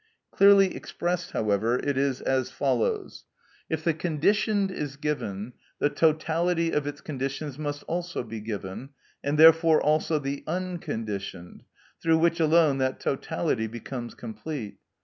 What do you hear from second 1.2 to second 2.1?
however, it